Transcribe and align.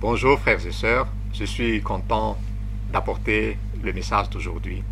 Bonjour 0.00 0.40
frères 0.40 0.66
et 0.66 0.72
sœurs, 0.72 1.08
je 1.34 1.44
suis 1.44 1.82
content 1.82 2.38
d'apporter 2.90 3.58
le 3.82 3.92
message 3.92 4.30
d'aujourd'hui. 4.30 4.82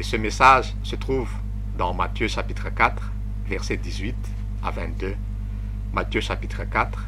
Et 0.00 0.02
ce 0.02 0.16
message 0.16 0.74
se 0.82 0.96
trouve 0.96 1.30
dans 1.78 1.94
Matthieu 1.94 2.26
chapitre 2.26 2.68
4, 2.74 3.12
verset 3.46 3.76
18 3.76 4.16
à 4.64 4.72
22. 4.72 5.14
Matthieu 5.92 6.20
chapitre 6.20 6.64
4, 6.64 7.06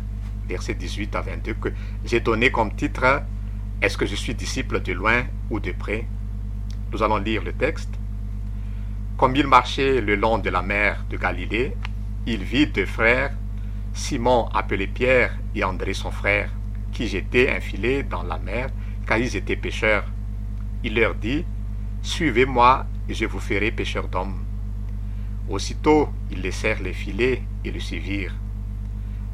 verset 0.48 0.74
18 0.74 1.16
à 1.16 1.22
22, 1.22 1.54
que 1.54 1.70
j'ai 2.04 2.20
donné 2.20 2.52
comme 2.52 2.72
titre 2.76 3.24
Est-ce 3.82 3.98
que 3.98 4.06
je 4.06 4.14
suis 4.14 4.36
disciple 4.36 4.80
de 4.80 4.92
loin 4.92 5.24
ou 5.50 5.58
de 5.58 5.72
près? 5.72 6.06
Nous 6.92 7.02
allons 7.02 7.16
lire 7.16 7.42
le 7.42 7.52
texte. 7.52 7.90
Comme 9.16 9.34
il 9.34 9.48
marchait 9.48 10.00
le 10.00 10.14
long 10.14 10.38
de 10.38 10.50
la 10.50 10.62
mer 10.62 11.04
de 11.10 11.16
Galilée, 11.16 11.74
il 12.26 12.44
vit 12.44 12.68
deux 12.68 12.86
frères, 12.86 13.32
Simon 13.92 14.48
appelé 14.54 14.86
Pierre 14.86 15.36
et 15.56 15.64
André 15.64 15.94
son 15.94 16.12
frère 16.12 16.50
qui 16.92 17.08
jetaient 17.08 17.50
un 17.50 17.60
filet 17.60 18.02
dans 18.02 18.22
la 18.22 18.38
mer, 18.38 18.70
car 19.06 19.18
ils 19.18 19.36
étaient 19.36 19.56
pêcheurs. 19.56 20.04
Il 20.84 20.94
leur 20.94 21.14
dit, 21.14 21.44
Suivez-moi, 22.02 22.86
et 23.08 23.14
je 23.14 23.24
vous 23.26 23.40
ferai 23.40 23.70
pêcheurs 23.70 24.08
d'hommes. 24.08 24.44
Aussitôt, 25.48 26.10
ils 26.30 26.42
laissèrent 26.42 26.82
les 26.82 26.92
filets 26.92 27.42
et 27.64 27.70
le 27.70 27.80
suivirent. 27.80 28.34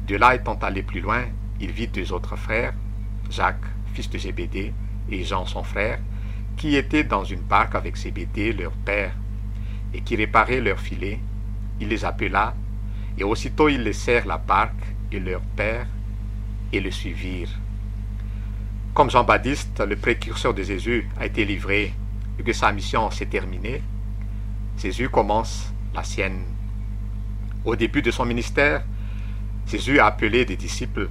De 0.07 0.15
là 0.15 0.35
étant 0.35 0.55
allé 0.55 0.81
plus 0.81 1.01
loin, 1.01 1.23
il 1.59 1.71
vit 1.71 1.87
deux 1.87 2.13
autres 2.13 2.35
frères, 2.35 2.73
Jacques, 3.29 3.65
fils 3.93 4.09
de 4.09 4.17
Zébédée, 4.17 4.73
et 5.09 5.23
Jean 5.23 5.45
son 5.45 5.63
frère, 5.63 5.99
qui 6.57 6.75
étaient 6.75 7.03
dans 7.03 7.23
une 7.23 7.41
barque 7.41 7.75
avec 7.75 7.95
Zébédée, 7.97 8.53
leur 8.53 8.71
père, 8.71 9.13
et 9.93 10.01
qui 10.01 10.15
réparaient 10.15 10.61
leurs 10.61 10.79
filets. 10.79 11.19
Il 11.79 11.89
les 11.89 12.05
appela, 12.05 12.55
et 13.17 13.23
aussitôt 13.23 13.69
ils 13.69 13.83
laissèrent 13.83 14.25
la 14.25 14.37
barque 14.37 14.95
et 15.11 15.19
leur 15.19 15.41
père 15.41 15.87
et 16.71 16.79
le 16.79 16.91
suivirent. 16.91 17.49
Comme 18.93 19.09
Jean-Baptiste, 19.09 19.81
le 19.81 19.95
précurseur 19.95 20.53
de 20.53 20.63
Jésus, 20.63 21.09
a 21.19 21.25
été 21.25 21.45
livré 21.45 21.93
et 22.39 22.43
que 22.43 22.53
sa 22.53 22.71
mission 22.71 23.11
s'est 23.11 23.25
terminée, 23.25 23.81
Jésus 24.77 25.09
commence 25.09 25.73
la 25.93 26.03
sienne. 26.03 26.43
Au 27.63 27.75
début 27.75 28.01
de 28.01 28.11
son 28.11 28.25
ministère, 28.25 28.83
Jésus 29.67 29.99
a 29.99 30.07
appelé 30.07 30.45
des 30.45 30.55
disciples. 30.55 31.09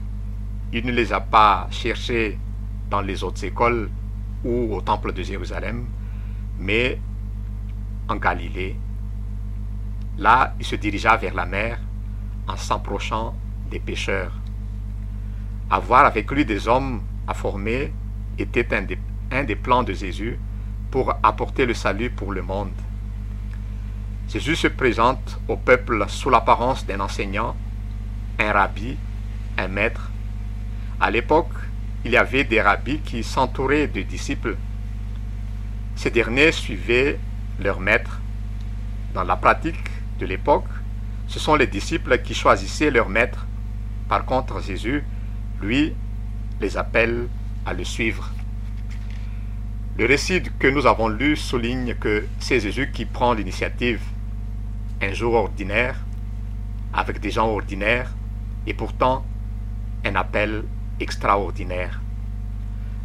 Il 0.72 0.86
ne 0.86 0.92
les 0.92 1.12
a 1.12 1.20
pas 1.20 1.66
cherchés 1.70 2.38
dans 2.90 3.00
les 3.00 3.24
autres 3.24 3.44
écoles 3.44 3.90
ou 4.44 4.74
au 4.74 4.80
temple 4.80 5.12
de 5.12 5.22
Jérusalem, 5.22 5.86
mais 6.58 7.00
en 8.08 8.16
Galilée. 8.16 8.76
Là, 10.18 10.54
il 10.60 10.64
se 10.64 10.76
dirigea 10.76 11.16
vers 11.16 11.34
la 11.34 11.46
mer 11.46 11.80
en 12.46 12.56
s'approchant 12.56 13.34
des 13.70 13.80
pêcheurs. 13.80 14.32
Avoir 15.70 16.04
avec 16.04 16.30
lui 16.30 16.44
des 16.44 16.68
hommes 16.68 17.02
à 17.26 17.34
former 17.34 17.92
était 18.38 18.68
un 18.74 19.44
des, 19.44 19.56
plans 19.56 19.82
de 19.82 19.92
Jésus 19.92 20.38
pour 20.90 21.14
apporter 21.22 21.66
le 21.66 21.74
salut 21.74 22.10
pour 22.10 22.32
le 22.32 22.42
monde. 22.42 22.70
Jésus 24.28 24.56
se 24.56 24.68
présente 24.68 25.40
au 25.48 25.56
peuple 25.56 26.04
sous 26.08 26.30
l'apparence 26.30 26.86
d'un 26.86 27.00
enseignant, 27.00 27.56
un 28.38 28.52
rabbi, 28.52 28.96
un 29.58 29.68
maître. 29.68 30.10
À 31.00 31.10
l'époque, 31.10 31.52
il 32.04 32.12
y 32.12 32.16
avait 32.16 32.44
des 32.44 32.60
rabbis 32.60 33.00
qui 33.00 33.22
s'entouraient 33.22 33.86
de 33.86 34.02
disciples. 34.02 34.56
Ces 35.96 36.10
derniers 36.10 36.52
suivaient 36.52 37.18
leur 37.60 37.80
maître. 37.80 38.20
Dans 39.14 39.24
la 39.24 39.36
pratique 39.36 39.90
de 40.18 40.26
l'époque, 40.26 40.68
ce 41.26 41.38
sont 41.38 41.54
les 41.54 41.66
disciples 41.66 42.18
qui 42.18 42.34
choisissaient 42.34 42.90
leur 42.90 43.08
maître. 43.08 43.46
Par 44.08 44.24
contre, 44.24 44.60
Jésus 44.60 45.02
lui, 45.60 45.94
les 46.60 46.76
appelle 46.76 47.28
à 47.66 47.72
le 47.72 47.84
suivre. 47.84 48.30
Le 49.96 50.06
récit 50.06 50.42
que 50.58 50.66
nous 50.66 50.86
avons 50.86 51.08
lu 51.08 51.36
souligne 51.36 51.94
que 51.94 52.26
c'est 52.40 52.60
Jésus 52.60 52.90
qui 52.92 53.04
prend 53.04 53.32
l'initiative. 53.32 54.00
Un 55.00 55.12
jour 55.12 55.34
ordinaire, 55.34 55.96
avec 56.92 57.20
des 57.20 57.30
gens 57.30 57.48
ordinaires, 57.48 58.10
et 58.66 58.74
pourtant 58.74 59.24
un 60.04 60.14
appel 60.16 60.64
extraordinaire. 61.00 62.00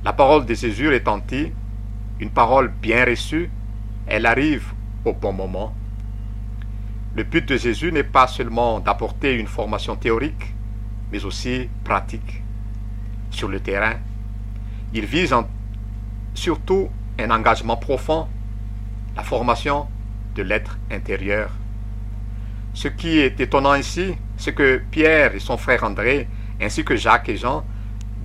La 0.03 0.13
parole 0.13 0.45
de 0.45 0.53
Jésus 0.53 0.89
retentit, 0.89 1.51
une 2.19 2.29
parole 2.29 2.69
bien 2.81 3.05
reçue, 3.05 3.49
elle 4.07 4.25
arrive 4.25 4.73
au 5.05 5.13
bon 5.13 5.33
moment. 5.33 5.75
Le 7.15 7.23
but 7.23 7.47
de 7.47 7.57
Jésus 7.57 7.91
n'est 7.91 8.03
pas 8.03 8.27
seulement 8.27 8.79
d'apporter 8.79 9.35
une 9.35 9.47
formation 9.47 9.95
théorique, 9.95 10.53
mais 11.11 11.25
aussi 11.25 11.69
pratique 11.83 12.43
sur 13.29 13.47
le 13.47 13.59
terrain. 13.59 13.95
Il 14.93 15.05
vise 15.05 15.35
surtout 16.33 16.89
un 17.19 17.31
engagement 17.31 17.77
profond, 17.77 18.27
la 19.15 19.23
formation 19.23 19.87
de 20.35 20.43
l'être 20.43 20.77
intérieur. 20.91 21.51
Ce 22.73 22.87
qui 22.87 23.19
est 23.19 23.39
étonnant 23.39 23.75
ici, 23.75 24.15
c'est 24.37 24.53
que 24.53 24.81
Pierre 24.91 25.35
et 25.35 25.39
son 25.39 25.57
frère 25.57 25.83
André, 25.83 26.27
ainsi 26.61 26.83
que 26.83 26.95
Jacques 26.95 27.29
et 27.29 27.37
Jean, 27.37 27.65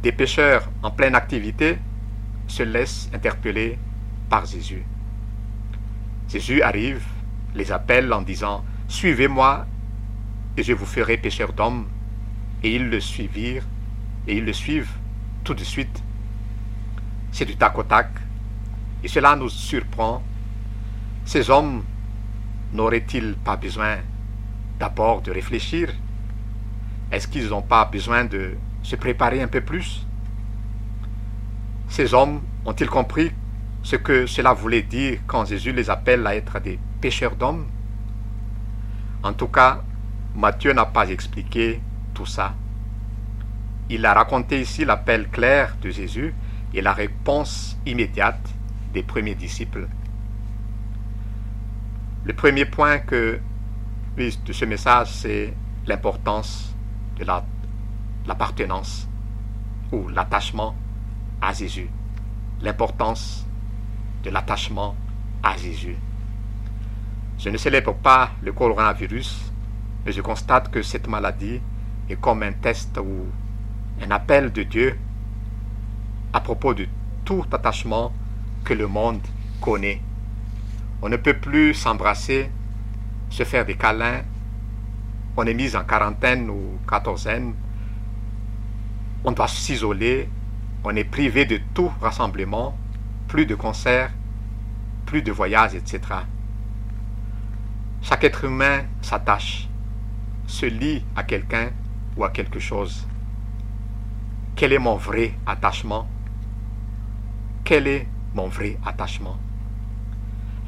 des 0.03 0.13
pêcheurs 0.13 0.71
en 0.83 0.91
pleine 0.91 1.15
activité, 1.15 1.79
se 2.47 2.63
laissent 2.63 3.11
interpeller 3.13 3.79
par 4.29 4.45
Jésus. 4.47 4.85
Jésus 6.29 6.63
arrive, 6.63 7.05
les 7.55 7.73
appelle 7.73 8.13
en 8.13 8.23
disant 8.23 8.65
Suivez-moi 8.89 9.67
et 10.57 10.63
je 10.63 10.73
vous 10.73 10.87
ferai 10.87 11.17
pêcheurs 11.17 11.53
d'hommes. 11.53 11.87
Et 12.65 12.77
ils 12.77 12.89
le 12.89 12.99
suivirent 12.99 13.63
et 14.27 14.39
ils 14.39 14.45
le 14.45 14.55
suivent 14.55 14.97
tout 15.45 15.53
de 15.53 15.63
suite. 15.63 16.03
C'est 17.31 17.45
du 17.45 17.57
tac 17.57 17.77
au 17.77 17.83
tac. 17.83 18.09
Et 19.03 19.09
cela 19.09 19.37
nous 19.37 19.51
surprend. 19.51 20.23
Ces 21.27 21.51
hommes 21.51 21.85
n'auraient-ils 22.73 23.35
pas 23.35 23.57
besoin 23.57 23.99
d'abord 24.79 25.21
de 25.21 25.31
réfléchir? 25.31 25.93
Est-ce 27.13 27.29
qu'ils 27.29 27.49
n'ont 27.49 27.61
pas 27.61 27.85
besoin 27.85 28.25
de 28.25 28.57
se 28.83 28.97
préparer 28.97 29.43
un 29.43 29.49
peu 29.49 29.61
plus? 29.61 30.07
Ces 31.89 32.15
hommes 32.15 32.41
ont-ils 32.65 32.89
compris 32.89 33.31
ce 33.83 33.97
que 33.97 34.27
cela 34.27 34.55
voulait 34.55 34.83
dire 34.83 35.19
quand 35.27 35.45
Jésus 35.45 35.73
les 35.73 35.91
appelle 35.91 36.27
à 36.27 36.35
être 36.35 36.59
des 36.61 36.79
pêcheurs 37.03 37.37
d'hommes? 37.37 37.67
En 39.23 39.35
tout 39.35 39.49
cas, 39.49 39.83
Matthieu 40.35 40.73
n'a 40.73 40.87
pas 40.87 41.11
expliqué 41.11 41.83
tout 42.15 42.27
ça. 42.27 42.55
Il 43.91 44.07
a 44.07 44.15
raconté 44.15 44.61
ici 44.61 44.85
l'appel 44.85 45.29
clair 45.29 45.77
de 45.83 45.91
Jésus 45.91 46.35
et 46.73 46.81
la 46.81 46.93
réponse 46.93 47.77
immédiate 47.85 48.49
des 48.93 49.03
premiers 49.03 49.35
disciples. 49.35 49.89
Le 52.25 52.33
premier 52.33 52.65
point 52.65 52.99
que, 52.99 53.41
de 54.17 54.53
ce 54.53 54.65
message, 54.65 55.09
c'est 55.13 55.53
l'importance 55.87 56.75
de 57.19 57.27
l'appartenance 58.27 59.07
ou 59.93 60.09
l'attachement 60.09 60.75
à 61.43 61.53
Jésus. 61.53 61.91
L'importance 62.63 63.47
de 64.23 64.31
l'attachement 64.31 64.97
à 65.43 65.57
Jésus. 65.59 65.97
Je 67.39 67.51
ne 67.51 67.59
célèbre 67.59 67.95
pas 67.95 68.31
le 68.41 68.53
coronavirus, 68.53 69.53
mais 70.07 70.13
je 70.13 70.23
constate 70.23 70.71
que 70.71 70.83
cette 70.83 71.09
maladie 71.09 71.61
est 72.09 72.21
comme 72.21 72.43
un 72.43 72.53
test 72.53 72.99
ou 72.99 73.27
un 74.03 74.11
appel 74.11 74.53
de 74.53 74.63
Dieu 74.63 74.99
à 76.33 76.41
propos 76.41 76.75
de 76.75 76.87
tout 77.25 77.45
attachement 77.53 78.13
que 78.65 78.75
le 78.75 78.87
monde 78.87 79.21
connaît. 79.61 80.01
On 81.01 81.09
ne 81.09 81.17
peut 81.17 81.35
plus 81.35 81.75
s'embrasser, 81.75 82.51
se 83.31 83.45
faire 83.45 83.65
des 83.65 83.77
câlins. 83.77 84.23
On 85.37 85.45
est 85.45 85.55
mis 85.55 85.77
en 85.77 85.85
quarantaine 85.85 86.51
ou 86.51 86.79
quatorzaine. 86.89 87.55
On 89.25 89.33
doit 89.33 89.49
s'isoler. 89.49 90.29
On 90.83 90.95
est 90.97 91.05
privé 91.05 91.47
de 91.47 91.61
tout 91.73 91.91
rassemblement, 92.01 92.77
plus 93.29 93.47
de 93.47 93.55
concerts, 93.55 94.11
plus 95.07 95.23
de 95.23 95.33
voyages, 95.33 95.75
etc. 95.75 96.01
Chaque 98.03 98.25
être 98.25 98.45
humain 98.45 98.83
s'attache, 99.01 99.69
se 100.47 100.67
lie 100.67 101.03
à 101.17 101.23
quelqu'un 101.23 101.71
ou 102.17 102.25
à 102.25 102.31
quelque 102.31 102.59
chose. 102.59 103.07
Quel 104.57 104.73
est 104.73 104.79
mon 104.79 104.97
vrai 104.97 105.35
attachement? 105.47 106.07
Quel 107.65 107.87
est 107.87 108.07
mon 108.35 108.49
vrai 108.49 108.79
attachement? 108.85 109.37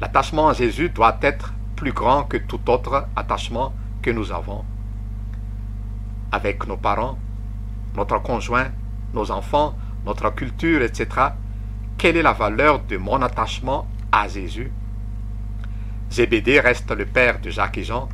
L'attachement 0.01 0.49
à 0.49 0.53
Jésus 0.53 0.89
doit 0.89 1.17
être 1.21 1.53
plus 1.75 1.91
grand 1.91 2.23
que 2.23 2.37
tout 2.37 2.69
autre 2.69 3.07
attachement 3.15 3.73
que 4.01 4.11
nous 4.11 4.31
avons 4.31 4.65
avec 6.31 6.67
nos 6.67 6.77
parents, 6.77 7.17
notre 7.95 8.21
conjoint, 8.21 8.67
nos 9.13 9.31
enfants, 9.31 9.75
notre 10.05 10.29
culture, 10.31 10.81
etc. 10.81 11.07
Quelle 11.97 12.17
est 12.17 12.21
la 12.21 12.33
valeur 12.33 12.81
de 12.83 12.97
mon 12.97 13.21
attachement 13.21 13.87
à 14.11 14.27
Jésus? 14.27 14.71
Zébédée 16.09 16.59
reste 16.59 16.91
le 16.91 17.05
père 17.05 17.39
de 17.39 17.49
Jacques 17.49 17.77
et 17.77 17.83
Jean. 17.83 18.07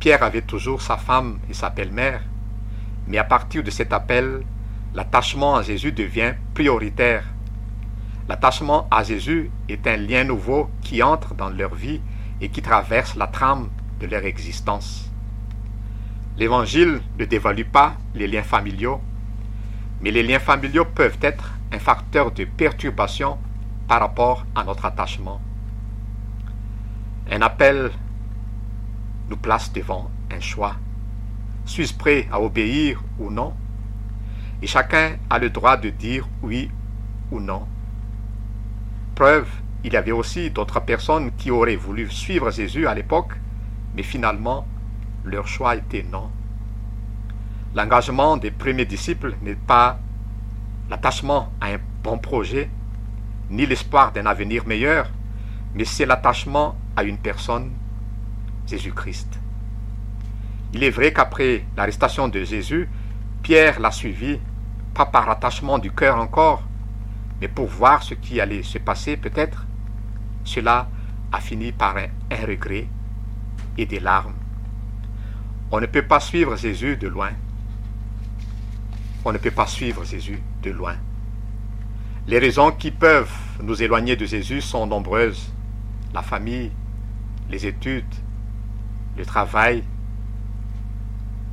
Pierre 0.00 0.22
avait 0.22 0.42
toujours 0.42 0.82
sa 0.82 0.96
femme 0.96 1.38
et 1.48 1.54
sa 1.54 1.70
belle-mère. 1.70 2.22
Mais 3.12 3.18
à 3.18 3.24
partir 3.24 3.62
de 3.62 3.70
cet 3.70 3.92
appel, 3.92 4.42
l'attachement 4.94 5.54
à 5.56 5.60
Jésus 5.60 5.92
devient 5.92 6.32
prioritaire. 6.54 7.24
L'attachement 8.26 8.88
à 8.90 9.02
Jésus 9.02 9.50
est 9.68 9.86
un 9.86 9.98
lien 9.98 10.24
nouveau 10.24 10.70
qui 10.80 11.02
entre 11.02 11.34
dans 11.34 11.50
leur 11.50 11.74
vie 11.74 12.00
et 12.40 12.48
qui 12.48 12.62
traverse 12.62 13.14
la 13.16 13.26
trame 13.26 13.68
de 14.00 14.06
leur 14.06 14.24
existence. 14.24 15.10
L'Évangile 16.38 17.02
ne 17.18 17.26
dévalue 17.26 17.68
pas 17.70 17.96
les 18.14 18.26
liens 18.26 18.42
familiaux, 18.42 19.02
mais 20.00 20.10
les 20.10 20.22
liens 20.22 20.38
familiaux 20.38 20.86
peuvent 20.86 21.18
être 21.20 21.52
un 21.70 21.78
facteur 21.78 22.32
de 22.32 22.46
perturbation 22.46 23.36
par 23.88 24.00
rapport 24.00 24.46
à 24.54 24.64
notre 24.64 24.86
attachement. 24.86 25.38
Un 27.30 27.42
appel 27.42 27.90
nous 29.28 29.36
place 29.36 29.70
devant 29.70 30.10
un 30.30 30.40
choix. 30.40 30.76
Suis-je 31.64 31.94
prêt 31.94 32.28
à 32.30 32.40
obéir 32.40 33.02
ou 33.18 33.30
non? 33.30 33.54
Et 34.60 34.66
chacun 34.66 35.16
a 35.30 35.38
le 35.38 35.50
droit 35.50 35.76
de 35.76 35.90
dire 35.90 36.28
oui 36.42 36.70
ou 37.30 37.40
non. 37.40 37.66
Preuve, 39.14 39.48
il 39.84 39.92
y 39.92 39.96
avait 39.96 40.12
aussi 40.12 40.50
d'autres 40.50 40.80
personnes 40.80 41.32
qui 41.36 41.50
auraient 41.50 41.76
voulu 41.76 42.08
suivre 42.10 42.50
Jésus 42.50 42.86
à 42.86 42.94
l'époque, 42.94 43.34
mais 43.94 44.02
finalement, 44.02 44.66
leur 45.24 45.46
choix 45.46 45.76
était 45.76 46.04
non. 46.10 46.30
L'engagement 47.74 48.36
des 48.36 48.50
premiers 48.50 48.84
disciples 48.84 49.34
n'est 49.42 49.54
pas 49.54 49.98
l'attachement 50.90 51.52
à 51.60 51.68
un 51.68 51.78
bon 52.02 52.18
projet, 52.18 52.68
ni 53.50 53.66
l'espoir 53.66 54.12
d'un 54.12 54.26
avenir 54.26 54.66
meilleur, 54.66 55.10
mais 55.74 55.84
c'est 55.84 56.06
l'attachement 56.06 56.76
à 56.96 57.02
une 57.02 57.18
personne, 57.18 57.72
Jésus-Christ. 58.66 59.40
Il 60.72 60.84
est 60.84 60.90
vrai 60.90 61.12
qu'après 61.12 61.64
l'arrestation 61.76 62.28
de 62.28 62.42
Jésus, 62.44 62.88
Pierre 63.42 63.80
l'a 63.80 63.90
suivi, 63.90 64.38
pas 64.94 65.06
par 65.06 65.28
attachement 65.28 65.78
du 65.78 65.90
cœur 65.90 66.18
encore, 66.18 66.62
mais 67.40 67.48
pour 67.48 67.66
voir 67.66 68.02
ce 68.02 68.14
qui 68.14 68.40
allait 68.40 68.62
se 68.62 68.78
passer 68.78 69.16
peut-être. 69.16 69.66
Cela 70.44 70.88
a 71.30 71.40
fini 71.40 71.72
par 71.72 71.96
un, 71.96 72.06
un 72.30 72.46
regret 72.46 72.86
et 73.76 73.86
des 73.86 74.00
larmes. 74.00 74.34
On 75.70 75.80
ne 75.80 75.86
peut 75.86 76.02
pas 76.02 76.20
suivre 76.20 76.56
Jésus 76.56 76.96
de 76.96 77.08
loin. 77.08 77.30
On 79.24 79.32
ne 79.32 79.38
peut 79.38 79.50
pas 79.50 79.66
suivre 79.66 80.04
Jésus 80.04 80.42
de 80.62 80.70
loin. 80.70 80.96
Les 82.26 82.38
raisons 82.38 82.70
qui 82.70 82.90
peuvent 82.90 83.32
nous 83.62 83.82
éloigner 83.82 84.16
de 84.16 84.24
Jésus 84.24 84.60
sont 84.60 84.86
nombreuses. 84.86 85.52
La 86.14 86.22
famille, 86.22 86.70
les 87.50 87.66
études, 87.66 88.14
le 89.16 89.24
travail, 89.24 89.82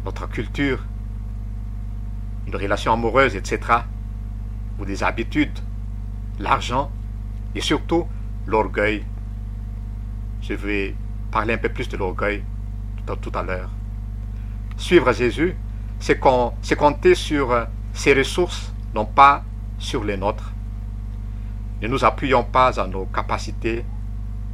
notre 0.06 0.28
culture, 0.28 0.86
une 2.48 2.56
relation 2.56 2.94
amoureuse, 2.94 3.36
etc. 3.36 3.60
Ou 4.80 4.86
des 4.86 5.04
habitudes, 5.04 5.60
l'argent 6.40 6.92
et 7.56 7.62
surtout 7.62 8.08
l'orgueil. 8.48 9.04
Je 10.42 10.54
vais 10.54 10.96
parler 11.32 11.54
un 11.54 11.58
peu 11.58 11.70
plus 11.70 11.90
de 11.90 11.98
l'orgueil 11.98 12.44
tout 13.16 13.32
à 13.34 13.44
l'heure. 13.44 13.70
Suivre 14.78 15.12
Jésus, 15.12 15.56
c'est 16.00 16.20
compter 16.20 17.16
sur 17.16 17.68
ses 17.94 18.14
ressources, 18.14 18.74
non 18.94 19.06
pas 19.06 19.44
sur 19.78 20.04
les 20.04 20.18
nôtres. 20.18 20.54
Ne 21.82 21.88
nous 21.88 22.04
appuyons 22.04 22.44
pas 22.44 22.80
à 22.80 22.88
nos 22.88 23.06
capacités 23.06 23.86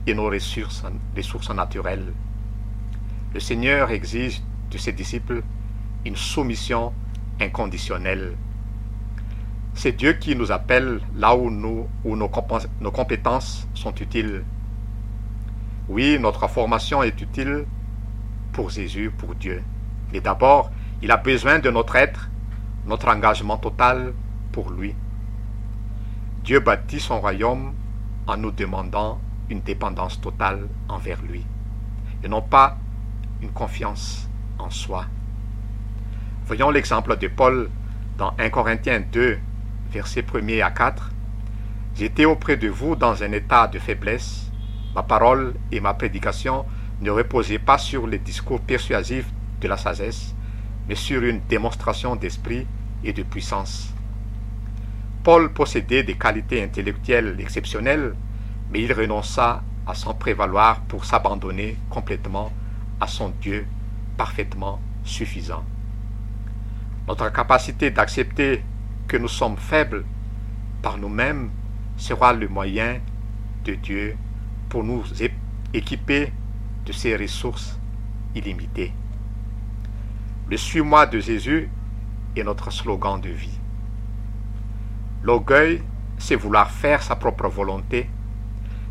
et 0.07 0.13
nos 0.13 0.25
ressources, 0.25 0.83
ressources 1.15 1.49
naturelles. 1.51 2.13
Le 3.33 3.39
Seigneur 3.39 3.91
exige 3.91 4.41
de 4.75 4.79
ses 4.81 4.91
disciples 4.91 5.41
une 6.03 6.17
soumission 6.17 6.91
inconditionnelle. 7.39 8.35
C'est 9.73 9.93
Dieu 9.93 10.13
qui 10.13 10.35
nous 10.35 10.51
appelle 10.51 10.99
là 11.15 11.33
où, 11.35 11.49
nous, 11.49 11.87
où 12.03 12.15
nos, 12.17 12.27
compétences 12.27 13.67
sont 13.73 13.95
utiles. 13.95 14.43
Oui, 15.87 16.17
notre 16.19 16.47
formation 16.49 17.01
est 17.03 17.21
utile 17.21 17.65
pour 18.51 18.69
Jésus, 18.69 19.11
pour 19.17 19.35
Dieu. 19.35 19.63
Mais 20.11 20.19
d'abord, 20.19 20.71
il 21.01 21.09
a 21.11 21.17
besoin 21.17 21.59
de 21.59 21.69
notre 21.69 21.95
être, 21.95 22.29
notre 22.85 23.07
engagement 23.07 23.57
total 23.57 24.13
pour 24.51 24.71
lui. 24.71 24.93
Dieu 26.43 26.59
bâtit 26.59 26.99
son 26.99 27.21
royaume 27.21 27.73
en 28.27 28.35
nous 28.35 28.51
demandant 28.51 29.19
une 29.49 29.61
dépendance 29.61 30.19
totale 30.19 30.67
envers 30.89 31.21
lui, 31.21 31.45
et 32.23 32.27
non 32.27 32.41
pas 32.41 32.77
une 33.41 33.51
confiance 33.51 34.29
en 34.59 34.69
soi. 34.69 35.05
Voyons 36.45 36.69
l'exemple 36.69 37.17
de 37.17 37.27
Paul 37.27 37.69
dans 38.17 38.33
1 38.37 38.49
Corinthiens 38.49 39.01
2, 39.11 39.37
versets 39.91 40.25
1 40.33 40.59
à 40.59 40.71
4. 40.71 41.11
J'étais 41.95 42.25
auprès 42.25 42.57
de 42.57 42.67
vous 42.67 42.95
dans 42.95 43.23
un 43.23 43.31
état 43.31 43.67
de 43.67 43.79
faiblesse. 43.79 44.51
Ma 44.93 45.03
parole 45.03 45.55
et 45.71 45.79
ma 45.79 45.93
prédication 45.93 46.65
ne 47.01 47.11
reposaient 47.11 47.59
pas 47.59 47.77
sur 47.77 48.07
les 48.07 48.19
discours 48.19 48.61
persuasifs 48.61 49.29
de 49.61 49.67
la 49.67 49.77
sagesse, 49.77 50.35
mais 50.87 50.95
sur 50.95 51.23
une 51.23 51.41
démonstration 51.49 52.15
d'esprit 52.15 52.67
et 53.03 53.13
de 53.13 53.23
puissance. 53.23 53.93
Paul 55.23 55.51
possédait 55.51 56.03
des 56.03 56.15
qualités 56.15 56.63
intellectuelles 56.63 57.35
exceptionnelles, 57.39 58.13
mais 58.71 58.83
il 58.83 58.93
renonça 58.93 59.63
à 59.87 59.93
s'en 59.93 60.13
prévaloir 60.13 60.81
pour 60.81 61.05
s'abandonner 61.05 61.77
complètement 61.89 62.51
à 62.99 63.07
son 63.07 63.29
Dieu 63.41 63.65
parfaitement 64.17 64.79
suffisant. 65.03 65.63
Notre 67.07 67.31
capacité 67.31 67.91
d'accepter 67.91 68.63
que 69.07 69.17
nous 69.17 69.27
sommes 69.27 69.57
faibles 69.57 70.05
par 70.81 70.97
nous-mêmes 70.97 71.51
sera 71.97 72.33
le 72.33 72.47
moyen 72.47 72.99
de 73.63 73.75
Dieu 73.75 74.17
pour 74.69 74.83
nous 74.83 75.03
équiper 75.73 76.31
de 76.85 76.91
ses 76.91 77.15
ressources 77.15 77.79
illimitées. 78.35 78.91
Le 80.49 80.57
suis-moi 80.57 81.05
de 81.07 81.19
Jésus 81.19 81.69
est 82.35 82.43
notre 82.43 82.71
slogan 82.71 83.19
de 83.19 83.29
vie. 83.29 83.59
L'orgueil, 85.23 85.81
c'est 86.17 86.35
vouloir 86.35 86.69
faire 86.69 87.01
sa 87.01 87.15
propre 87.15 87.47
volonté, 87.47 88.09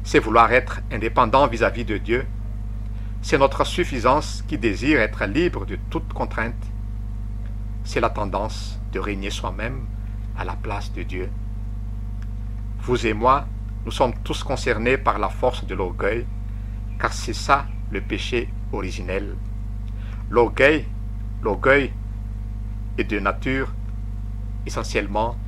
c'est 0.03 0.19
vouloir 0.19 0.53
être 0.53 0.81
indépendant 0.91 1.47
vis-à-vis 1.47 1.85
de 1.85 1.99
Dieu, 1.99 2.26
c'est 3.25 3.38
notre 3.38 3.65
suffisance 3.65 4.44
qui 4.47 4.59
désire 4.59 5.00
être 5.00 5.25
libre 5.25 5.65
de 5.65 5.79
toute 5.88 6.12
contrainte, 6.12 6.62
c'est 7.82 8.00
la 8.00 8.11
tendance 8.11 8.79
de 8.93 9.00
régner 9.00 9.31
soi-même 9.31 9.87
à 10.37 10.45
la 10.45 10.57
place 10.57 10.93
de 10.93 11.02
Dieu. 11.02 11.31
Vous 12.81 13.07
et 13.07 13.14
moi, 13.14 13.47
nous 13.87 13.93
sommes 13.93 14.12
tous 14.25 14.45
concernés 14.45 14.99
par 14.99 15.19
la 15.19 15.31
force 15.31 15.64
de 15.64 15.75
l'orgueil, 15.75 16.26
car 17.00 17.14
c'est 17.14 17.33
ça 17.33 17.64
le 17.90 18.02
péché 18.02 18.50
originel. 18.73 19.37
L'orgueil 20.28 20.85
L'orgueil 21.43 21.95
est 22.99 23.04
de 23.04 23.21
nature 23.21 23.73
essentiellement 24.66 25.38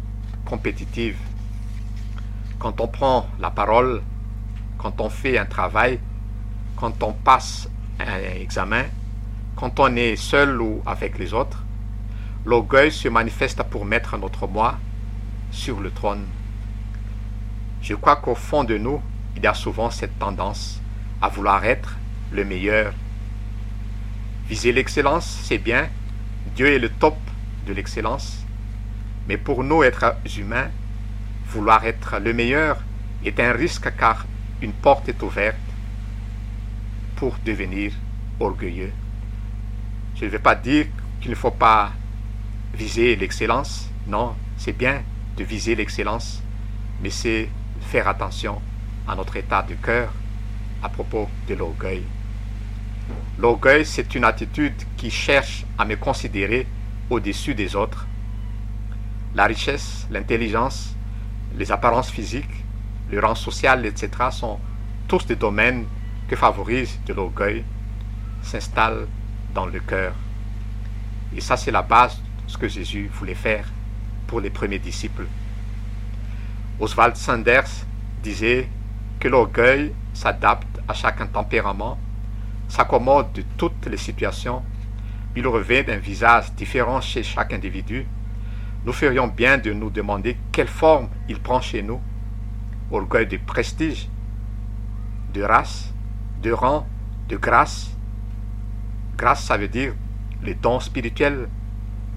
compétitive. 0.46 1.18
Quand 2.58 2.80
on 2.80 2.88
prend 2.88 3.26
la 3.38 3.50
parole, 3.50 4.00
quand 4.78 4.98
on 5.02 5.10
fait 5.10 5.36
un 5.36 5.44
travail, 5.44 6.00
quand 6.76 7.02
on 7.02 7.12
passe 7.12 7.68
un 7.98 8.18
examen, 8.40 8.84
quand 9.56 9.80
on 9.80 9.96
est 9.96 10.16
seul 10.16 10.60
ou 10.60 10.82
avec 10.86 11.18
les 11.18 11.32
autres, 11.32 11.64
l'orgueil 12.44 12.92
se 12.92 13.08
manifeste 13.08 13.62
pour 13.64 13.84
mettre 13.84 14.16
notre 14.18 14.46
moi 14.46 14.78
sur 15.50 15.80
le 15.80 15.90
trône. 15.90 16.24
Je 17.82 17.94
crois 17.94 18.16
qu'au 18.16 18.34
fond 18.34 18.64
de 18.64 18.76
nous, 18.76 19.00
il 19.36 19.42
y 19.42 19.46
a 19.46 19.54
souvent 19.54 19.90
cette 19.90 20.18
tendance 20.18 20.80
à 21.22 21.28
vouloir 21.28 21.64
être 21.64 21.96
le 22.32 22.44
meilleur 22.44 22.92
Viser 24.48 24.70
l'excellence, 24.70 25.40
c'est 25.42 25.58
bien. 25.58 25.88
Dieu 26.54 26.68
est 26.68 26.78
le 26.78 26.88
top 26.88 27.16
de 27.66 27.72
l'excellence. 27.72 28.44
Mais 29.26 29.36
pour 29.36 29.64
nous, 29.64 29.82
êtres 29.82 30.14
humains, 30.38 30.70
vouloir 31.48 31.84
être 31.84 32.20
le 32.20 32.32
meilleur 32.32 32.78
est 33.24 33.40
un 33.40 33.50
risque 33.50 33.92
car 33.98 34.24
une 34.62 34.72
porte 34.72 35.08
est 35.08 35.20
ouverte 35.20 35.65
pour 37.16 37.36
devenir 37.44 37.92
orgueilleux. 38.38 38.92
Je 40.16 40.24
ne 40.26 40.30
vais 40.30 40.38
pas 40.38 40.54
dire 40.54 40.86
qu'il 41.20 41.30
ne 41.30 41.36
faut 41.36 41.50
pas 41.50 41.92
viser 42.74 43.16
l'excellence. 43.16 43.90
Non, 44.06 44.34
c'est 44.56 44.76
bien 44.76 45.02
de 45.36 45.44
viser 45.44 45.74
l'excellence, 45.74 46.42
mais 47.02 47.10
c'est 47.10 47.48
faire 47.80 48.08
attention 48.08 48.60
à 49.08 49.14
notre 49.14 49.36
état 49.36 49.62
de 49.62 49.74
cœur 49.74 50.12
à 50.82 50.88
propos 50.88 51.28
de 51.48 51.54
l'orgueil. 51.54 52.02
L'orgueil, 53.38 53.84
c'est 53.84 54.14
une 54.14 54.24
attitude 54.24 54.74
qui 54.96 55.10
cherche 55.10 55.64
à 55.78 55.84
me 55.84 55.96
considérer 55.96 56.66
au-dessus 57.10 57.54
des 57.54 57.76
autres. 57.76 58.06
La 59.34 59.44
richesse, 59.44 60.06
l'intelligence, 60.10 60.94
les 61.56 61.70
apparences 61.70 62.10
physiques, 62.10 62.64
le 63.10 63.20
rang 63.20 63.34
social, 63.34 63.84
etc. 63.86 64.10
sont 64.30 64.58
tous 65.06 65.26
des 65.26 65.36
domaines 65.36 65.84
que 66.28 66.36
favorise 66.36 66.98
de 67.06 67.12
l'orgueil, 67.12 67.64
s'installe 68.42 69.06
dans 69.54 69.66
le 69.66 69.80
cœur. 69.80 70.12
Et 71.36 71.40
ça, 71.40 71.56
c'est 71.56 71.70
la 71.70 71.82
base 71.82 72.16
de 72.16 72.50
ce 72.50 72.58
que 72.58 72.68
Jésus 72.68 73.10
voulait 73.12 73.34
faire. 73.34 73.66
pour 74.26 74.40
les 74.40 74.50
premiers 74.50 74.78
disciples. 74.78 75.26
Oswald 76.80 77.16
Sanders 77.16 77.86
disait 78.22 78.68
que 79.20 79.28
l'orgueil 79.28 79.92
s'adapte 80.12 80.80
à 80.88 80.94
chaque 80.94 81.32
tempérament, 81.32 81.98
s'accommode 82.68 83.32
de 83.32 83.42
toutes 83.56 83.86
les 83.86 83.96
situations, 83.96 84.62
il 85.36 85.46
revêt 85.46 85.84
d'un 85.84 85.98
visage 85.98 86.52
différent 86.52 87.00
chez 87.00 87.22
chaque 87.22 87.52
individu. 87.52 88.06
Nous 88.84 88.92
ferions 88.92 89.28
bien 89.28 89.58
de 89.58 89.72
nous 89.72 89.90
demander 89.90 90.36
quelle 90.52 90.68
forme 90.68 91.08
il 91.28 91.40
prend 91.40 91.60
chez 91.60 91.82
nous. 91.82 92.00
Orgueil 92.90 93.26
de 93.26 93.36
prestige, 93.36 94.08
de 95.34 95.42
race, 95.42 95.92
de 97.28 97.36
grâce. 97.36 97.90
Grâce, 99.16 99.44
ça 99.44 99.56
veut 99.56 99.68
dire 99.68 99.94
les 100.42 100.54
dons 100.54 100.80
spirituels. 100.80 101.48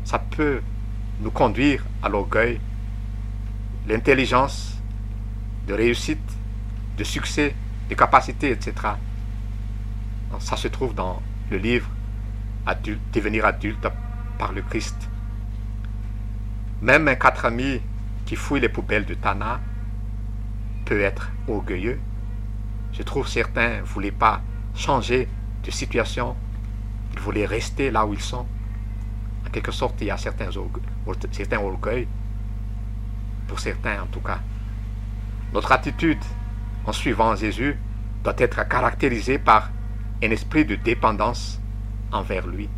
Ça 0.04 0.20
peut 0.20 0.62
nous 1.22 1.32
conduire 1.32 1.84
à 2.02 2.10
l'orgueil, 2.10 2.60
l'intelligence, 3.88 4.78
de 5.68 5.74
réussite, 5.74 6.20
de 6.98 7.04
succès, 7.04 7.56
de 7.90 7.96
capacité, 7.96 8.52
etc. 8.52 8.74
ça 10.40 10.56
se 10.56 10.68
trouve 10.68 10.94
dans 10.94 11.22
le 11.50 11.58
livre 11.58 11.90
adulte, 12.66 13.02
Devenir 13.14 13.46
adulte 13.46 13.88
par 14.38 14.54
le 14.54 14.62
Christ. 14.62 15.10
Même 16.82 17.08
un 17.08 17.16
quatre 17.16 17.46
amis 17.46 17.82
qui 18.26 18.36
fouille 18.36 18.62
les 18.62 18.70
poubelles 18.70 19.06
de 19.06 19.16
Tana 19.16 19.60
peut 20.86 21.02
être 21.02 21.32
orgueilleux. 21.48 22.00
Je 22.93 23.03
trouve 23.03 23.27
certains 23.27 23.77
ne 23.77 23.81
voulaient 23.84 24.12
pas 24.12 24.41
changer 24.75 25.27
de 25.63 25.72
situation, 25.72 26.36
ils 27.13 27.19
voulaient 27.19 27.46
rester 27.46 27.91
là 27.91 28.05
où 28.05 28.13
ils 28.13 28.22
sont. 28.22 28.46
En 29.46 29.50
quelque 29.51 29.72
sorte, 29.72 29.96
il 30.01 30.08
y 30.08 30.12
a 30.12 30.17
certains, 30.17 30.50
certains 31.31 31.58
orgueils, 31.60 32.08
pour 33.48 33.60
certains 33.60 34.01
en 34.01 34.05
tout 34.08 34.19
cas. 34.19 34.39
Notre 35.53 35.72
attitude 35.72 36.24
en 36.86 36.93
suivant 36.93 37.36
Jésus 37.36 37.77
doit 38.24 38.36
être 38.38 38.67
caractérisée 38.67 39.39
par 39.39 39.72
un 40.24 40.31
esprit 40.31 40.65
de 40.65 40.75
dépendance 40.75 41.60
envers 42.12 42.46
lui. 42.48 42.69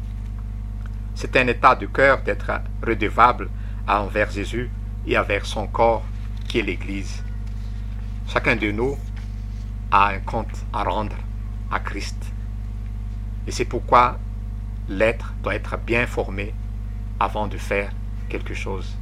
C'est 1.16 1.36
un 1.36 1.48
état 1.48 1.76
de 1.76 1.86
cœur 1.88 2.22
d'être 2.24 2.52
redevable 2.86 3.50
envers 3.88 4.32
Jésus 4.32 4.70
et 5.06 5.18
envers 5.18 5.46
son 5.46 5.68
corps 5.68 6.04
qui 6.48 6.60
est 6.60 6.64
l'Église. 6.64 7.24
Chacun 8.28 8.56
de 8.56 8.72
nous 8.72 8.98
a 9.92 10.08
un 10.08 10.20
compte 10.20 10.66
à 10.72 10.84
rendre 10.84 11.18
à 11.70 11.80
Christ. 11.80 12.18
Et 13.46 13.52
c'est 13.52 13.66
pourquoi 13.66 14.18
l'être 14.88 15.34
doit 15.44 15.56
être 15.56 15.78
bien 15.78 16.08
formé 16.08 16.54
avant 17.20 17.48
de 17.48 17.58
faire 17.58 17.92
quelque 18.30 18.54
chose. 18.54 18.98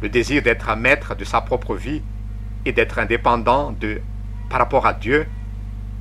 Le 0.00 0.08
désir 0.08 0.42
d'être 0.42 0.74
maître 0.76 1.14
de 1.14 1.24
sa 1.24 1.40
propre 1.40 1.74
vie 1.74 2.02
et 2.64 2.72
d'être 2.72 2.98
indépendant 2.98 3.72
de, 3.72 4.00
par 4.50 4.58
rapport 4.58 4.86
à 4.86 4.94
Dieu, 4.94 5.26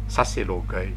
ça 0.08 0.25
c'est 0.25 0.44
l'orgueil. 0.44 0.94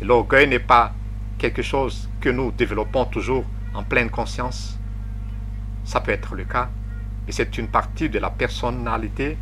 L'orgueil 0.00 0.48
n'est 0.48 0.58
pas 0.58 0.94
quelque 1.36 1.62
chose 1.62 2.08
que 2.20 2.28
nous 2.28 2.50
développons 2.52 3.04
toujours 3.04 3.44
en 3.74 3.82
pleine 3.82 4.10
conscience. 4.10 4.78
Ça 5.84 6.00
peut 6.00 6.12
être 6.12 6.34
le 6.34 6.44
cas, 6.44 6.70
et 7.26 7.32
c'est 7.32 7.58
une 7.58 7.68
partie 7.68 8.08
de 8.08 8.18
la 8.18 8.30
personnalité 8.30 9.36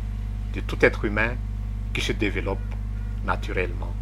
de 0.53 0.59
tout 0.59 0.77
être 0.81 1.05
humain 1.05 1.35
qui 1.93 2.01
se 2.01 2.11
développe 2.11 2.59
naturellement. 3.25 3.93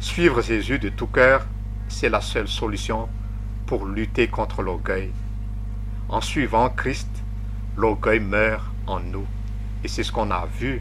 Suivre 0.00 0.42
Jésus 0.42 0.78
de 0.78 0.88
tout 0.90 1.08
cœur, 1.08 1.46
c'est 1.88 2.08
la 2.08 2.20
seule 2.20 2.48
solution 2.48 3.08
pour 3.66 3.86
lutter 3.86 4.28
contre 4.28 4.62
l'orgueil. 4.62 5.10
En 6.08 6.20
suivant 6.20 6.70
Christ, 6.70 7.10
l'orgueil 7.76 8.20
meurt 8.20 8.64
en 8.86 9.00
nous. 9.00 9.26
Et 9.82 9.88
c'est 9.88 10.02
ce 10.02 10.12
qu'on 10.12 10.30
a 10.30 10.46
vu 10.46 10.80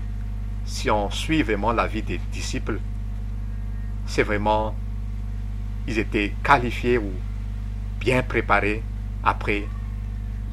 si 0.65 0.91
on 0.91 1.09
suit 1.09 1.43
vraiment 1.43 1.71
la 1.71 1.87
vie 1.87 2.03
des 2.03 2.19
disciples. 2.31 2.79
C'est 4.05 4.23
vraiment, 4.23 4.75
ils 5.87 5.97
étaient 5.97 6.33
qualifiés 6.43 6.97
ou 6.97 7.11
bien 7.99 8.21
préparés 8.23 8.83
après 9.23 9.65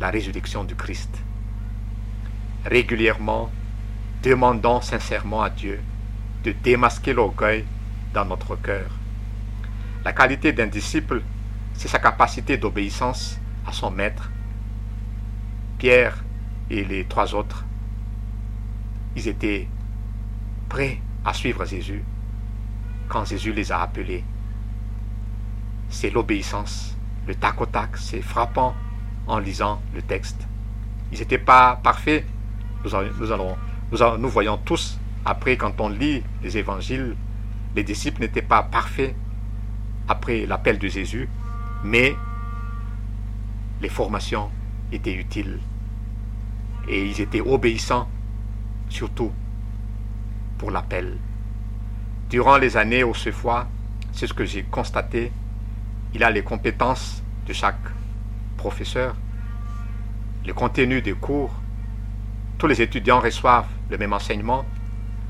la 0.01 0.11
résurrection 0.11 0.65
du 0.65 0.75
Christ. 0.75 1.23
Régulièrement, 2.65 3.51
demandons 4.23 4.81
sincèrement 4.81 5.43
à 5.43 5.51
Dieu 5.51 5.81
de 6.45 6.53
démasquer 6.53 7.13
l'orgueil 7.13 7.65
dans 8.13 8.25
notre 8.25 8.57
cœur. 8.57 8.91
La 10.05 10.13
qualité 10.13 10.53
d'un 10.53 10.67
disciple, 10.67 11.23
c'est 11.73 11.89
sa 11.89 11.99
capacité 11.99 12.57
d'obéissance 12.57 13.39
à 13.67 13.73
son 13.73 13.91
maître. 13.91 14.31
Pierre 15.79 16.23
et 16.71 16.85
les 16.85 17.05
trois 17.05 17.35
autres, 17.35 17.65
ils 19.17 19.29
étaient 19.29 19.69
prêts 20.69 21.01
à 21.25 21.33
suivre 21.33 21.65
Jésus 21.65 22.05
quand 23.09 23.25
Jésus 23.25 23.53
les 23.53 23.73
a 23.73 23.81
appelés. 23.81 24.25
C'est 25.89 26.11
l'obéissance, 26.11 26.97
le 27.27 27.35
tac 27.35 27.61
au 27.61 27.67
tac, 27.67 27.97
c'est 27.97 28.23
frappant 28.23 28.75
en 29.27 29.39
lisant 29.39 29.81
le 29.95 30.03
texte. 30.03 30.47
Ils 31.13 31.19
n'étaient 31.19 31.39
pas 31.39 31.81
parfaits. 31.83 32.27
Nous, 32.85 32.95
allons, 32.95 33.57
nous, 33.91 34.19
nous 34.19 34.29
voyons 34.29 34.59
tous, 34.59 34.99
après, 35.25 35.57
quand 35.57 35.81
on 35.81 35.89
lit 35.89 36.23
les 36.43 36.59
évangiles, 36.59 37.17
les 37.75 37.83
disciples 37.83 38.21
n'étaient 38.21 38.43
pas 38.43 38.63
parfaits 38.63 39.15
après 40.07 40.47
l'appel 40.47 40.79
de 40.79 40.89
Jésus, 40.89 41.29
mais 41.83 42.15
les 43.81 43.89
formations 43.89 44.51
étaient 44.93 45.15
utiles 45.15 45.59
et 46.89 47.05
ils 47.05 47.21
étaient 47.21 47.41
obéissants, 47.41 48.09
surtout 48.89 49.33
pour 50.59 50.71
l'appel. 50.71 51.17
Durant 52.29 52.59
les 52.59 52.77
années 52.77 53.03
au 53.03 53.15
fois, 53.15 53.67
c'est 54.13 54.27
ce 54.27 54.35
que 54.35 54.45
j'ai 54.45 54.63
constaté, 54.65 55.33
il 56.13 56.23
a 56.23 56.31
les 56.31 56.43
compétences 56.43 57.23
de 57.47 57.53
chaque 57.53 57.81
professeur, 58.57 59.17
le 60.47 60.53
contenu 60.53 61.01
des 61.01 61.15
cours, 61.15 61.55
tous 62.59 62.67
les 62.67 62.83
étudiants 62.83 63.21
reçoivent 63.21 63.69
le 63.91 63.99
même 63.99 64.13
enseignement, 64.13 64.65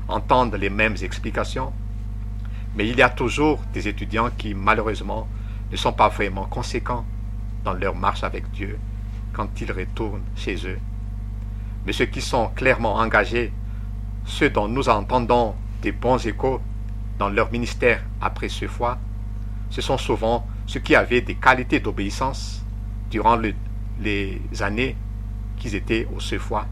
entendent 0.07 0.55
les 0.55 0.69
mêmes 0.69 0.95
explications, 1.01 1.73
mais 2.75 2.87
il 2.87 2.97
y 2.97 3.01
a 3.01 3.09
toujours 3.09 3.61
des 3.73 3.87
étudiants 3.87 4.29
qui, 4.37 4.53
malheureusement, 4.53 5.27
ne 5.71 5.77
sont 5.77 5.93
pas 5.93 6.09
vraiment 6.09 6.45
conséquents 6.45 7.05
dans 7.63 7.73
leur 7.73 7.95
marche 7.95 8.23
avec 8.23 8.51
Dieu 8.51 8.77
quand 9.33 9.59
ils 9.59 9.71
retournent 9.71 10.23
chez 10.35 10.55
eux. 10.67 10.79
Mais 11.85 11.93
ceux 11.93 12.05
qui 12.05 12.21
sont 12.21 12.47
clairement 12.49 12.95
engagés, 12.95 13.51
ceux 14.25 14.49
dont 14.49 14.67
nous 14.67 14.89
entendons 14.89 15.55
des 15.81 15.91
bons 15.91 16.25
échos 16.25 16.61
dans 17.19 17.29
leur 17.29 17.51
ministère 17.51 18.03
après 18.21 18.49
ce 18.49 18.67
foi, 18.67 18.97
ce 19.69 19.81
sont 19.81 19.97
souvent 19.97 20.47
ceux 20.67 20.79
qui 20.79 20.95
avaient 20.95 21.21
des 21.21 21.35
qualités 21.35 21.79
d'obéissance 21.79 22.65
durant 23.09 23.37
les 23.99 24.41
années 24.61 24.95
qu'ils 25.57 25.75
étaient 25.75 26.07
au 26.15 26.19
foi. 26.39 26.65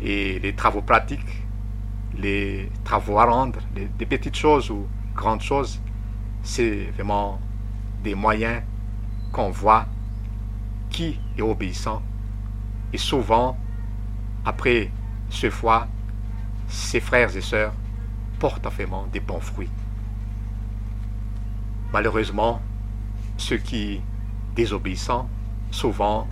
Et 0.00 0.38
les 0.38 0.54
travaux 0.54 0.82
pratiques 0.82 1.47
les 2.18 2.70
travaux 2.84 3.18
à 3.18 3.24
rendre, 3.24 3.60
des 3.74 4.06
petites 4.06 4.36
choses 4.36 4.70
ou 4.70 4.86
grandes 5.14 5.40
choses, 5.40 5.80
c'est 6.42 6.90
vraiment 6.94 7.40
des 8.02 8.14
moyens 8.14 8.62
qu'on 9.32 9.50
voit 9.50 9.86
qui 10.90 11.18
est 11.36 11.42
obéissant. 11.42 12.02
Et 12.92 12.98
souvent, 12.98 13.56
après 14.44 14.90
ce 15.30 15.50
foi, 15.50 15.86
ses 16.68 17.00
frères 17.00 17.36
et 17.36 17.40
sœurs 17.40 17.72
portent 18.38 18.66
vraiment 18.66 19.06
des 19.12 19.20
bons 19.20 19.40
fruits. 19.40 19.70
Malheureusement, 21.92 22.60
ceux 23.36 23.58
qui 23.58 24.00
désobéissant, 24.54 25.28
souvent 25.70 26.26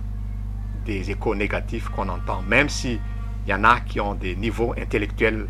des 0.85 1.11
échos 1.11 1.35
négatifs 1.35 1.89
qu'on 1.89 2.09
entend, 2.09 2.41
même 2.41 2.69
s'il 2.69 2.99
y 3.47 3.53
en 3.53 3.63
a 3.63 3.79
qui 3.81 3.99
ont 3.99 4.15
des 4.15 4.35
niveaux 4.35 4.73
intellectuels 4.77 5.47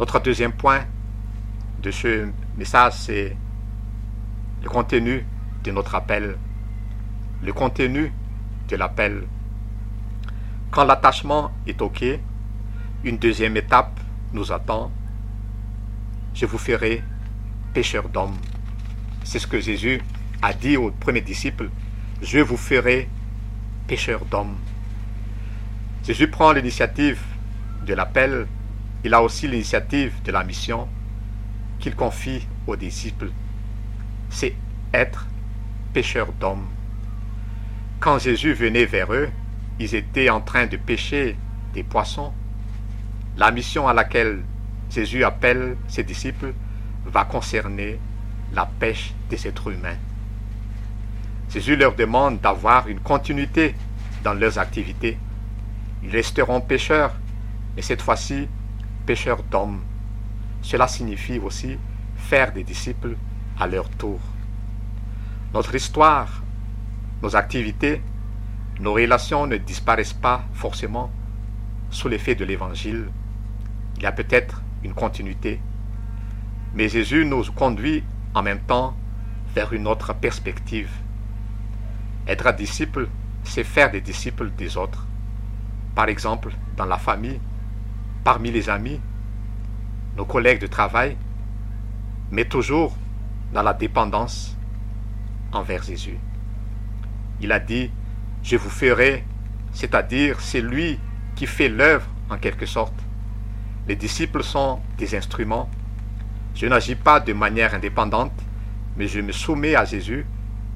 notre 0.00 0.18
deuxième 0.18 0.52
point 0.52 0.86
de 1.82 1.90
ce 1.90 2.26
message, 2.56 2.94
c'est 2.94 3.36
le 4.62 4.68
contenu 4.70 5.26
de 5.62 5.70
notre 5.72 5.94
appel. 5.94 6.38
Le 7.42 7.52
contenu 7.52 8.10
de 8.70 8.76
l'appel. 8.76 9.24
Quand 10.70 10.84
l'attachement 10.84 11.52
est 11.66 11.82
OK, 11.82 12.02
une 13.04 13.18
deuxième 13.18 13.58
étape 13.58 14.00
nous 14.32 14.50
attend. 14.50 14.90
Je 16.32 16.46
vous 16.46 16.56
ferai 16.56 17.04
pécheur 17.74 18.08
d'hommes. 18.08 18.38
C'est 19.22 19.38
ce 19.38 19.46
que 19.46 19.60
Jésus 19.60 20.00
a 20.40 20.54
dit 20.54 20.78
aux 20.78 20.92
premiers 20.92 21.20
disciples. 21.20 21.68
Je 22.22 22.38
vous 22.38 22.56
ferai 22.56 23.06
pécheur 23.86 24.24
d'hommes. 24.24 24.56
Jésus 26.06 26.28
prend 26.28 26.52
l'initiative 26.52 27.20
de 27.84 27.92
l'appel 27.92 28.46
il 29.04 29.14
a 29.14 29.22
aussi 29.22 29.48
l'initiative 29.48 30.12
de 30.24 30.32
la 30.32 30.44
mission 30.44 30.88
qu'il 31.78 31.94
confie 31.94 32.46
aux 32.66 32.76
disciples. 32.76 33.30
C'est 34.28 34.54
être 34.92 35.26
pécheur 35.92 36.32
d'hommes. 36.34 36.66
Quand 37.98 38.18
Jésus 38.18 38.52
venait 38.52 38.84
vers 38.84 39.12
eux, 39.12 39.30
ils 39.78 39.94
étaient 39.94 40.28
en 40.30 40.40
train 40.40 40.66
de 40.66 40.76
pêcher 40.76 41.36
des 41.72 41.82
poissons. 41.82 42.32
La 43.36 43.50
mission 43.50 43.88
à 43.88 43.94
laquelle 43.94 44.42
Jésus 44.90 45.24
appelle 45.24 45.76
ses 45.88 46.04
disciples 46.04 46.52
va 47.06 47.24
concerner 47.24 47.98
la 48.52 48.66
pêche 48.66 49.14
des 49.30 49.46
êtres 49.46 49.72
humains. 49.72 49.96
Jésus 51.48 51.76
leur 51.76 51.94
demande 51.94 52.40
d'avoir 52.40 52.88
une 52.88 53.00
continuité 53.00 53.74
dans 54.22 54.34
leurs 54.34 54.58
activités. 54.58 55.16
Ils 56.02 56.10
resteront 56.10 56.60
pêcheurs, 56.60 57.14
mais 57.74 57.82
cette 57.82 58.02
fois-ci 58.02 58.48
pêcheurs 59.10 59.42
d'hommes. 59.42 59.80
Cela 60.62 60.86
signifie 60.86 61.40
aussi 61.40 61.76
faire 62.14 62.52
des 62.52 62.62
disciples 62.62 63.16
à 63.58 63.66
leur 63.66 63.88
tour. 63.88 64.20
Notre 65.52 65.74
histoire, 65.74 66.44
nos 67.20 67.34
activités, 67.34 68.02
nos 68.78 68.92
relations 68.92 69.48
ne 69.48 69.56
disparaissent 69.56 70.12
pas 70.12 70.44
forcément 70.52 71.10
sous 71.90 72.06
l'effet 72.06 72.36
de 72.36 72.44
l'Évangile. 72.44 73.08
Il 73.96 74.04
y 74.04 74.06
a 74.06 74.12
peut-être 74.12 74.62
une 74.84 74.94
continuité, 74.94 75.60
mais 76.74 76.88
Jésus 76.88 77.24
nous 77.24 77.42
conduit 77.50 78.04
en 78.32 78.44
même 78.44 78.60
temps 78.60 78.94
vers 79.56 79.72
une 79.72 79.88
autre 79.88 80.14
perspective. 80.14 80.92
Être 82.28 82.46
un 82.46 82.52
disciple, 82.52 83.08
c'est 83.42 83.64
faire 83.64 83.90
des 83.90 84.02
disciples 84.02 84.52
des 84.56 84.76
autres. 84.76 85.04
Par 85.96 86.08
exemple, 86.08 86.52
dans 86.76 86.86
la 86.86 86.98
famille, 86.98 87.40
parmi 88.24 88.50
les 88.50 88.68
amis, 88.68 89.00
nos 90.16 90.24
collègues 90.24 90.60
de 90.60 90.66
travail, 90.66 91.16
mais 92.30 92.44
toujours 92.44 92.96
dans 93.52 93.62
la 93.62 93.72
dépendance 93.72 94.56
envers 95.52 95.82
Jésus. 95.82 96.18
Il 97.40 97.52
a 97.52 97.58
dit, 97.58 97.90
je 98.42 98.56
vous 98.56 98.70
ferai, 98.70 99.24
c'est-à-dire 99.72 100.40
c'est 100.40 100.60
lui 100.60 100.98
qui 101.34 101.46
fait 101.46 101.68
l'œuvre 101.68 102.06
en 102.28 102.36
quelque 102.36 102.66
sorte. 102.66 102.94
Les 103.88 103.96
disciples 103.96 104.42
sont 104.42 104.80
des 104.98 105.14
instruments. 105.14 105.68
Je 106.54 106.66
n'agis 106.66 106.94
pas 106.94 107.20
de 107.20 107.32
manière 107.32 107.74
indépendante, 107.74 108.32
mais 108.96 109.08
je 109.08 109.20
me 109.20 109.32
soumets 109.32 109.74
à 109.74 109.84
Jésus 109.84 110.26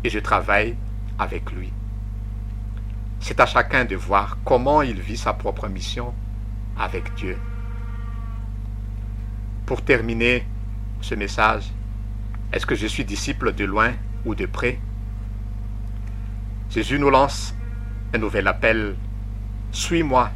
et 0.03 0.11
je 0.11 0.19
travaille 0.19 0.77
avec 1.19 1.53
lui. 1.53 1.73
C'est 3.21 3.41
à 3.41 3.47
chacun 3.47 3.85
de 3.85 3.97
voir 3.97 4.39
comment 4.45 4.83
il 4.83 5.01
vit 5.01 5.17
sa 5.17 5.33
propre 5.33 5.69
mission 5.69 6.13
avec 6.79 7.15
Dieu. 7.15 7.37
Pour 9.67 9.83
terminer 9.83 10.47
ce 11.01 11.15
message, 11.15 11.65
est-ce 12.53 12.67
que 12.67 12.75
je 12.75 12.87
suis 12.87 13.05
disciple 13.05 13.53
de 13.55 13.65
loin 13.65 13.93
ou 14.25 14.35
de 14.35 14.47
près? 14.47 14.79
Jésus 16.71 16.99
nous 16.99 17.11
lance 17.11 17.55
un 18.13 18.19
nouvel 18.19 18.47
appel. 18.49 18.97
Suis-moi, 19.73 20.31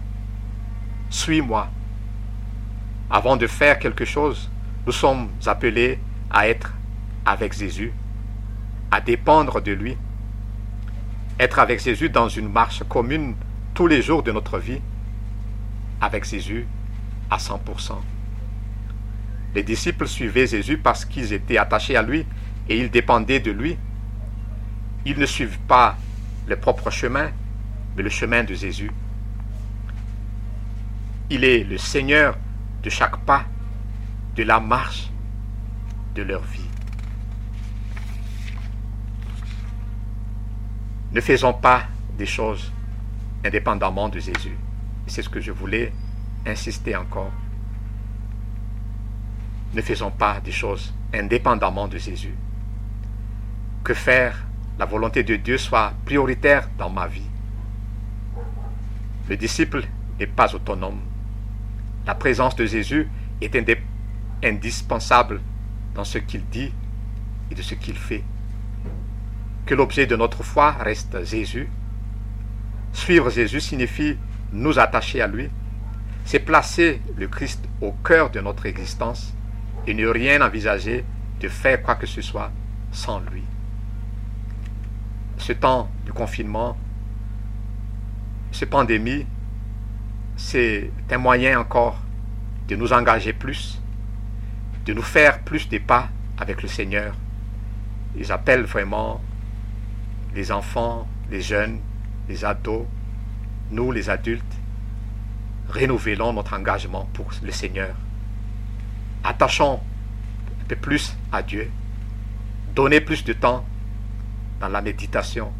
suis-moi. 1.10 1.68
Avant 3.10 3.36
de 3.36 3.46
faire 3.46 3.78
quelque 3.78 4.04
chose, 4.04 4.50
nous 4.86 4.92
sommes 4.92 5.28
appelés 5.46 5.98
à 6.30 6.48
être 6.48 6.74
avec 7.24 7.52
Jésus, 7.56 7.92
à 8.90 9.00
dépendre 9.00 9.60
de 9.60 9.72
lui, 9.72 9.96
être 11.38 11.58
avec 11.58 11.82
Jésus 11.82 12.10
dans 12.10 12.28
une 12.28 12.50
marche 12.50 12.82
commune 12.88 13.34
tous 13.74 13.86
les 13.86 14.02
jours 14.02 14.22
de 14.22 14.32
notre 14.32 14.58
vie, 14.58 14.80
avec 16.00 16.24
Jésus 16.24 16.66
à 17.30 17.36
100%. 17.36 17.58
Les 19.54 19.62
disciples 19.62 20.06
suivaient 20.06 20.46
Jésus 20.46 20.78
parce 20.78 21.04
qu'ils 21.04 21.32
étaient 21.32 21.58
attachés 21.58 21.96
à 21.96 22.02
lui 22.02 22.26
et 22.68 22.78
ils 22.78 22.90
dépendaient 22.90 23.40
de 23.40 23.50
lui. 23.50 23.76
Ils 25.04 25.18
ne 25.18 25.26
suivent 25.26 25.58
pas 25.60 25.96
le 26.46 26.56
propre 26.56 26.90
chemin, 26.90 27.30
mais 27.96 28.02
le 28.02 28.10
chemin 28.10 28.44
de 28.44 28.54
Jésus. 28.54 28.90
Il 31.30 31.44
est 31.44 31.64
le 31.64 31.78
Seigneur 31.78 32.36
de 32.82 32.90
chaque 32.90 33.18
pas 33.18 33.44
de 34.36 34.42
la 34.42 34.60
marche 34.60 35.10
de 36.14 36.22
leur 36.22 36.42
vie. 36.42 36.60
Ne 41.12 41.20
faisons 41.20 41.54
pas 41.54 41.84
des 42.16 42.26
choses 42.26 42.70
indépendamment 43.44 44.08
de 44.08 44.18
Jésus. 44.18 44.56
C'est 45.08 45.22
ce 45.22 45.28
que 45.28 45.40
je 45.40 45.52
voulais 45.52 45.92
insister 46.46 46.94
encore. 46.94 47.32
Ne 49.74 49.80
faisons 49.80 50.10
pas 50.10 50.40
des 50.40 50.52
choses 50.52 50.94
indépendamment 51.14 51.88
de 51.88 51.96
Jésus. 51.96 52.34
Que 53.84 53.94
faire 53.94 54.46
la 54.78 54.84
volonté 54.84 55.24
de 55.24 55.36
Dieu 55.36 55.56
soit 55.56 55.94
prioritaire 56.04 56.68
dans 56.78 56.90
ma 56.90 57.06
vie. 57.06 57.28
Le 59.28 59.36
disciple 59.36 59.86
n'est 60.20 60.26
pas 60.26 60.54
autonome. 60.54 61.00
La 62.06 62.14
présence 62.14 62.54
de 62.56 62.66
Jésus 62.66 63.08
est 63.40 63.56
indispensable 64.44 65.40
dans 65.94 66.04
ce 66.04 66.18
qu'il 66.18 66.44
dit 66.50 66.72
et 67.50 67.54
de 67.54 67.62
ce 67.62 67.74
qu'il 67.74 67.96
fait. 67.96 68.24
Que 69.64 69.74
l'objet 69.74 70.06
de 70.06 70.16
notre 70.16 70.42
foi 70.42 70.72
reste 70.72 71.24
Jésus. 71.24 71.68
Suivre 72.92 73.30
Jésus 73.30 73.60
signifie 73.60 74.16
nous 74.52 74.78
attacher 74.78 75.20
à 75.20 75.26
lui. 75.26 75.48
C'est 76.24 76.40
placer 76.40 77.00
le 77.16 77.28
Christ 77.28 77.64
au 77.80 77.92
cœur 77.92 78.30
de 78.30 78.40
notre 78.40 78.66
existence 78.66 79.34
et 79.86 79.94
ne 79.94 80.06
rien 80.06 80.42
envisager 80.42 81.04
de 81.40 81.48
faire 81.48 81.82
quoi 81.82 81.94
que 81.94 82.06
ce 82.06 82.20
soit 82.20 82.50
sans 82.92 83.20
lui 83.20 83.44
ce 85.38 85.52
temps 85.52 85.88
de 86.04 86.12
confinement, 86.12 86.76
cette 88.52 88.70
pandémie, 88.70 89.26
c'est 90.36 90.90
un 91.10 91.18
moyen 91.18 91.58
encore 91.58 91.98
de 92.68 92.76
nous 92.76 92.92
engager 92.92 93.32
plus, 93.32 93.80
de 94.84 94.92
nous 94.92 95.02
faire 95.02 95.40
plus 95.40 95.68
des 95.68 95.80
pas 95.80 96.08
avec 96.38 96.62
le 96.62 96.68
Seigneur. 96.68 97.14
Ils 98.16 98.30
appellent 98.32 98.64
vraiment 98.64 99.20
les 100.34 100.52
enfants, 100.52 101.08
les 101.30 101.40
jeunes, 101.40 101.80
les 102.28 102.44
ados, 102.44 102.84
nous 103.70 103.92
les 103.92 104.10
adultes, 104.10 104.44
renouvelons 105.68 106.32
notre 106.32 106.54
engagement 106.54 107.08
pour 107.12 107.30
le 107.42 107.52
Seigneur. 107.52 107.94
Attachons 109.24 109.80
un 110.62 110.64
peu 110.66 110.76
plus 110.76 111.16
à 111.32 111.42
Dieu. 111.42 111.70
Donnez 112.74 113.00
plus 113.00 113.24
de 113.24 113.32
temps 113.32 113.64
dans 114.60 114.68
la 114.68 114.80
méditation, 114.80 115.52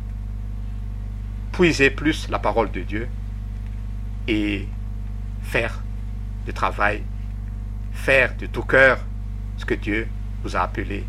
puiser 1.53 1.91
plus 1.91 2.29
la 2.29 2.39
parole 2.39 2.71
de 2.71 2.83
Dieu 2.83 3.09
et 4.27 4.69
faire 5.43 5.83
du 6.47 6.53
travail, 6.53 7.03
faire 7.93 8.37
de 8.37 8.47
tout 8.47 8.63
cœur 8.63 8.99
ce 9.57 9.65
que 9.65 9.75
Dieu 9.75 10.09
vous 10.43 10.57
a 10.57 10.61
appelé. 10.61 11.05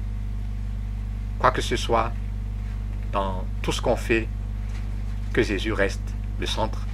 Quoi 1.37 1.51
que 1.51 1.61
ce 1.61 1.75
soit, 1.75 2.11
dans 3.11 3.45
tout 3.61 3.71
ce 3.71 3.81
qu'on 3.81 3.95
fait, 3.95 4.27
que 5.31 5.41
Jésus 5.43 5.73
reste 5.73 6.01
le 6.39 6.45
centre 6.45 6.88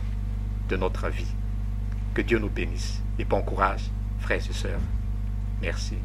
de 0.70 0.78
notre 0.78 1.10
vie. 1.10 1.34
Que 2.14 2.22
Dieu 2.22 2.40
nous 2.40 2.50
bénisse 2.50 3.02
et 3.20 3.26
bon 3.26 3.42
courage, 3.42 3.92
frères 4.20 4.38
et 4.50 4.54
sœurs. 4.54 4.80
Merci. 5.62 5.96